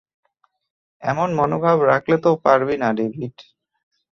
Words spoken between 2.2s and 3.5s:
তো পারবি না, ডেভিড।